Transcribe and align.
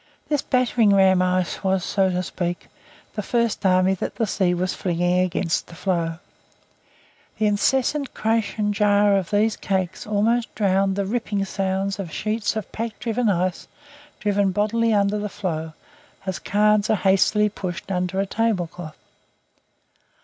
This 0.29 0.41
battering 0.41 0.95
ram 0.95 1.21
ice 1.21 1.63
was, 1.63 1.85
so 1.85 2.09
to 2.09 2.23
speak, 2.23 2.69
the 3.13 3.21
first 3.21 3.63
army 3.63 3.93
that 3.93 4.15
the 4.15 4.25
sea 4.25 4.51
was 4.55 4.73
flinging 4.73 5.19
against 5.19 5.67
the 5.67 5.75
floe. 5.75 6.17
The 7.37 7.45
incessant 7.45 8.15
crash 8.15 8.57
and 8.57 8.73
jar 8.73 9.15
of 9.15 9.29
these 9.29 9.55
cakes 9.55 10.07
almost 10.07 10.55
drowned 10.55 10.95
the 10.95 11.05
ripping 11.05 11.45
sound 11.45 11.99
of 11.99 12.11
sheets 12.11 12.55
of 12.55 12.71
pack 12.71 12.93
ice 13.05 13.67
driven 14.19 14.49
bodily 14.49 14.91
under 14.91 15.19
the 15.19 15.29
floe 15.29 15.73
as 16.25 16.39
cards 16.39 16.89
are 16.89 16.95
hastily 16.95 17.47
pushed 17.47 17.91
under 17.91 18.19
a 18.19 18.25
tablecloth. 18.25 18.97